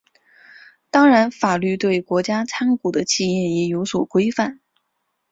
[0.89, 4.59] 当然法律对国家参股的企业也有所规范。